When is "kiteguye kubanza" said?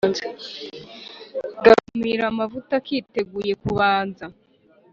2.85-4.25